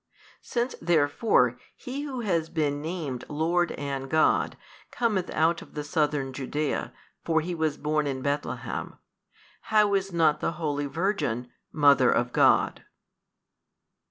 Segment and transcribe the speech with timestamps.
[0.41, 4.57] Since therefore He Who has been named Lord and God,
[4.89, 6.91] cometh out of the southern Judea,
[7.23, 8.95] for He was born in Bethlehem,
[9.69, 12.83] how is not the holy Virgin Mother of God?